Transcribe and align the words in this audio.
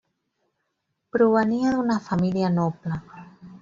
Provenia 1.17 1.77
d'una 1.77 2.01
família 2.09 2.55
noble. 2.59 3.03